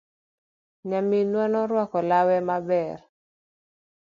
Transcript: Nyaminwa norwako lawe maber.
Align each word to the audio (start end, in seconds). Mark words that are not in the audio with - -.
Nyaminwa 0.89 1.43
norwako 1.51 1.99
lawe 2.09 2.35
maber. 2.47 2.97